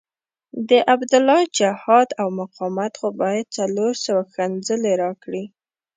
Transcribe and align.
د 0.69 0.71
عبدالله 0.93 1.39
جهاد 1.57 2.09
او 2.21 2.27
مقاومت 2.41 2.93
خو 2.99 3.07
باید 3.21 3.45
څلور 3.57 3.91
سوه 4.05 4.21
ښکنځلې 4.31 4.93
راکړي. 5.03 5.43